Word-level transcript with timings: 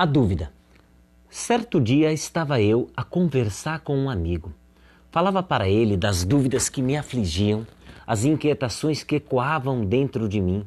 A 0.00 0.06
dúvida. 0.06 0.52
Certo 1.28 1.80
dia 1.80 2.12
estava 2.12 2.62
eu 2.62 2.88
a 2.96 3.02
conversar 3.02 3.80
com 3.80 3.98
um 3.98 4.08
amigo. 4.08 4.54
Falava 5.10 5.42
para 5.42 5.68
ele 5.68 5.96
das 5.96 6.24
dúvidas 6.24 6.68
que 6.68 6.80
me 6.80 6.96
afligiam, 6.96 7.66
as 8.06 8.24
inquietações 8.24 9.02
que 9.02 9.16
ecoavam 9.16 9.84
dentro 9.84 10.28
de 10.28 10.40
mim. 10.40 10.64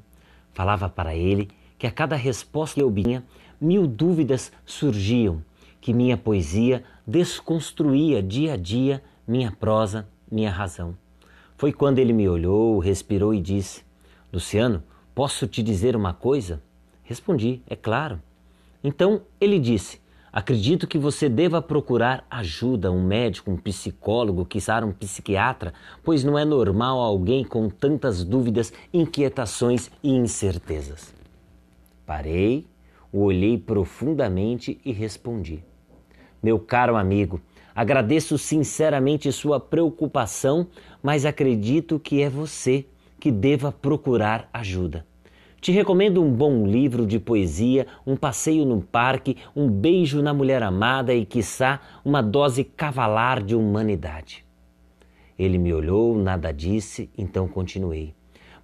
Falava 0.52 0.90
para 0.90 1.16
ele 1.16 1.48
que 1.80 1.88
a 1.88 1.92
cada 1.92 2.18
resposta 2.18 2.76
que 2.76 2.82
eu 2.82 2.90
obtinha, 2.90 3.24
mil 3.60 3.88
dúvidas 3.88 4.52
surgiam, 4.66 5.42
que 5.80 5.94
minha 5.94 6.18
poesia 6.18 6.84
desconstruía 7.08 8.22
dia 8.22 8.56
a 8.56 8.58
dia 8.58 9.02
minha 9.26 9.50
prosa, 9.50 10.10
minha 10.30 10.52
razão. 10.52 10.94
Foi 11.56 11.72
quando 11.72 12.00
ele 12.00 12.12
me 12.12 12.28
olhou, 12.28 12.80
respirou 12.80 13.34
e 13.34 13.40
disse: 13.40 13.82
Luciano, 14.34 14.84
posso 15.16 15.48
te 15.48 15.64
dizer 15.64 15.96
uma 15.96 16.14
coisa? 16.14 16.62
Respondi: 17.06 17.62
É 17.66 17.78
claro. 17.78 18.22
Então 18.84 19.22
ele 19.40 19.60
disse: 19.60 20.02
Acredito 20.34 20.88
que 20.88 20.98
você 20.98 21.28
deva 21.28 21.62
procurar 21.62 22.26
ajuda, 22.30 22.90
um 22.90 23.04
médico, 23.04 23.52
um 23.52 23.58
psicólogo, 23.58 24.46
quiçá 24.46 24.84
um 24.84 24.94
psiquiatra, 24.94 25.74
pois 26.02 26.24
não 26.24 26.40
é 26.40 26.46
normal 26.46 27.00
alguém 27.00 27.44
com 27.44 27.70
tantas 27.70 28.24
dúvidas, 28.24 28.72
inquietações 28.94 29.92
e 30.02 30.12
incertezas. 30.12 31.14
Parei, 32.06 32.66
o 33.12 33.24
olhei 33.24 33.58
profundamente 33.58 34.80
e 34.86 34.94
respondi: 34.94 35.62
Meu 36.42 36.58
caro 36.58 36.96
amigo, 36.96 37.42
agradeço 37.76 38.38
sinceramente 38.38 39.30
sua 39.34 39.60
preocupação, 39.60 40.68
mas 41.04 41.26
acredito 41.26 42.00
que 42.00 42.22
é 42.22 42.30
você 42.30 42.86
que 43.20 43.32
deva 43.32 43.70
procurar 43.70 44.50
ajuda. 44.54 45.06
Te 45.62 45.72
recomendo 45.72 46.24
um 46.24 46.34
bom 46.34 46.66
livro 46.66 47.06
de 47.06 47.20
poesia, 47.20 47.86
um 48.04 48.16
passeio 48.16 48.66
no 48.66 48.82
parque, 48.82 49.38
um 49.56 49.70
beijo 49.70 50.20
na 50.20 50.34
mulher 50.34 50.64
amada 50.64 51.14
e, 51.14 51.24
quiçá, 51.24 51.80
uma 52.04 52.20
dose 52.20 52.64
cavalar 52.64 53.44
de 53.44 53.56
humanidade. 53.56 54.44
Ele 55.38 55.60
me 55.60 55.72
olhou, 55.72 56.18
nada 56.18 56.52
disse, 56.52 57.12
então 57.16 57.48
continuei. 57.48 58.16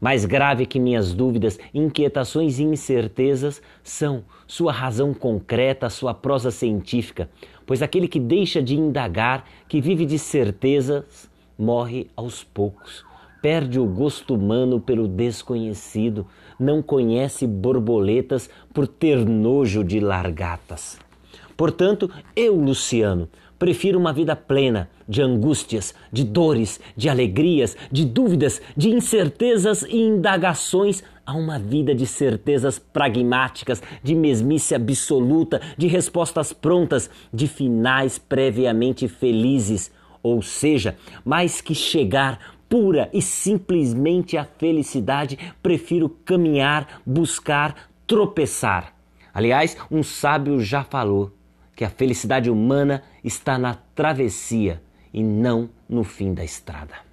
Mais 0.01 0.25
grave 0.25 0.65
que 0.65 0.79
minhas 0.79 1.13
dúvidas, 1.13 1.59
inquietações 1.71 2.57
e 2.57 2.63
incertezas 2.63 3.61
são 3.83 4.23
sua 4.47 4.71
razão 4.71 5.13
concreta, 5.13 5.91
sua 5.91 6.15
prosa 6.15 6.49
científica, 6.49 7.29
pois 7.63 7.83
aquele 7.83 8.07
que 8.07 8.19
deixa 8.19 8.59
de 8.59 8.75
indagar, 8.75 9.45
que 9.69 9.79
vive 9.79 10.03
de 10.03 10.17
certezas, 10.17 11.29
morre 11.59 12.07
aos 12.15 12.43
poucos 12.43 13.06
perde 13.47 13.79
o 13.79 13.85
gosto 13.85 14.35
humano 14.35 14.77
pelo 14.77 15.07
desconhecido, 15.07 16.27
não 16.59 16.81
conhece 16.81 17.47
borboletas 17.47 18.49
por 18.73 18.85
ter 18.85 19.25
nojo 19.25 19.85
de 19.85 20.01
largatas. 20.01 20.99
Portanto, 21.55 22.11
eu, 22.35 22.53
Luciano, 22.57 23.29
prefiro 23.57 23.97
uma 23.97 24.11
vida 24.11 24.35
plena 24.35 24.89
de 25.07 25.21
angústias, 25.21 25.95
de 26.11 26.25
dores, 26.25 26.77
de 26.93 27.07
alegrias, 27.07 27.77
de 27.89 28.03
dúvidas, 28.03 28.61
de 28.75 28.89
incertezas 28.89 29.83
e 29.83 29.95
indagações 29.95 31.01
a 31.25 31.33
uma 31.33 31.57
vida 31.57 31.95
de 31.95 32.05
certezas 32.05 32.77
pragmáticas, 32.77 33.81
de 34.03 34.13
mesmice 34.13 34.75
absoluta, 34.75 35.61
de 35.77 35.87
respostas 35.87 36.51
prontas, 36.51 37.09
de 37.33 37.47
finais 37.47 38.19
previamente 38.19 39.07
felizes. 39.07 39.89
Ou 40.21 40.41
seja, 40.41 40.97
mais 41.23 41.61
que 41.61 41.73
chegar 41.73 42.56
pura 42.69 43.09
e 43.13 43.21
simplesmente 43.21 44.37
a 44.37 44.45
felicidade, 44.45 45.37
prefiro 45.61 46.09
caminhar, 46.09 47.01
buscar, 47.05 47.89
tropeçar. 48.05 48.93
Aliás, 49.33 49.77
um 49.91 50.03
sábio 50.03 50.59
já 50.59 50.83
falou 50.83 51.31
que 51.75 51.85
a 51.85 51.89
felicidade 51.89 52.49
humana 52.49 53.03
está 53.23 53.57
na 53.57 53.75
travessia 53.93 54.81
e 55.13 55.23
não 55.23 55.69
no 55.87 56.03
fim 56.03 56.33
da 56.33 56.43
estrada. 56.43 57.06